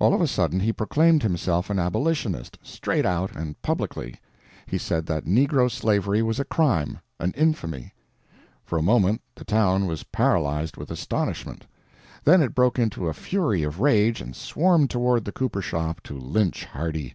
[0.00, 4.16] All of a sudden he proclaimed himself an abolitionist—straight out and publicly!
[4.66, 7.94] He said that negro slavery was a crime, an infamy.
[8.64, 11.66] For a moment the town was paralyzed with astonishment;
[12.24, 16.18] then it broke into a fury of rage and swarmed toward the cooper shop to
[16.18, 17.14] lynch Hardy.